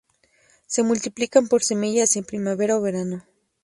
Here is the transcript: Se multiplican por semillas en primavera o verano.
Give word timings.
Se 0.65 0.81
multiplican 0.81 1.47
por 1.47 1.61
semillas 1.63 2.15
en 2.15 2.23
primavera 2.23 2.75
o 2.75 2.81
verano. 2.81 3.23